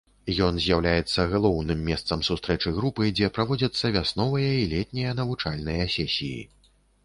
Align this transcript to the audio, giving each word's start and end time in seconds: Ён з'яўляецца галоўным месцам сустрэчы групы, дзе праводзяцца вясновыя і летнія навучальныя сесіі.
Ён 0.45 0.55
з'яўляецца 0.61 1.25
галоўным 1.33 1.83
месцам 1.89 2.23
сустрэчы 2.29 2.73
групы, 2.79 3.11
дзе 3.19 3.31
праводзяцца 3.37 3.93
вясновыя 3.99 4.51
і 4.65 4.67
летнія 4.75 5.15
навучальныя 5.23 5.89
сесіі. 6.01 6.45